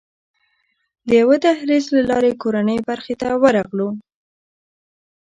د 1.07 1.09
یوه 1.21 1.37
دهلېز 1.45 1.85
له 1.95 2.01
لارې 2.09 2.31
کورنۍ 2.41 2.77
برخې 2.89 3.15
ته 3.21 3.27
ورغلو. 3.43 3.89